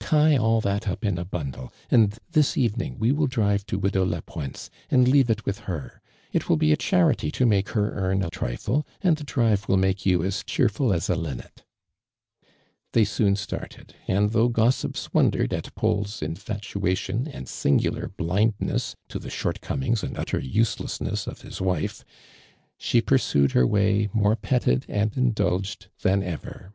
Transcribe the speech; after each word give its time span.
Tie 0.00 0.36
all 0.36 0.60
that 0.62 0.88
up 0.88 1.04
in 1.04 1.16
a 1.16 1.24
bundh; 1.24 1.70
and 1.92 2.18
this 2.32 2.56
evening 2.56 2.98
we 2.98 3.12
will 3.12 3.28
drive 3.28 3.64
to 3.66 3.78
widowLapointe's 3.78 4.68
and 4.90 5.06
leave 5.06 5.30
it 5.30 5.46
with 5.46 5.60
her. 5.70 6.00
I* 6.34 6.40
will 6.48 6.56
be 6.56 6.72
a 6.72 6.76
chaiity 6.76 7.30
to 7.30 7.46
make 7.46 7.68
her 7.68 7.92
earn 7.92 8.24
a 8.24 8.30
trifle 8.30 8.84
iind 9.04 9.18
the 9.18 9.22
drive 9.22 9.68
will 9.68 9.76
make 9.76 10.04
you 10.04 10.24
as 10.24 10.42
cheerful 10.42 10.92
as 10.92 11.08
a 11.08 11.14
linnet.' 11.14 11.62
They 12.94 13.04
soon 13.04 13.36
started, 13.36 13.94
and 14.08 14.32
though 14.32 14.48
gossips 14.48 15.14
wondered 15.14 15.52
at 15.54 15.72
Paul's 15.76 16.20
infatuation 16.20 17.28
and 17.28 17.48
singular 17.48 18.08
blindnes 18.08 18.96
i 18.96 18.98
to 19.12 19.20
the 19.20 19.30
shortcomings 19.30 20.02
and 20.02 20.18
utter 20.18 20.40
uselessness 20.40 21.28
of 21.28 21.42
his 21.42 21.60
wife, 21.60 22.04
she 22.76 23.00
pursued 23.00 23.52
her 23.52 23.64
way 23.64 24.08
more 24.12 24.34
petted 24.34 24.84
and 24.88 25.16
indulged 25.16 25.86
than 26.02 26.24
ever. 26.24 26.72